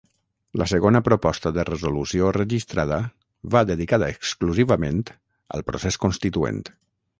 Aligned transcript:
La 0.59 0.65
segona 0.69 1.01
proposta 1.07 1.51
de 1.57 1.65
resolució 1.69 2.31
registrada 2.37 2.99
va 3.57 3.63
dedicada 3.73 4.09
exclusivament 4.15 5.07
al 5.59 5.67
procés 5.71 6.03
constituent. 6.07 6.61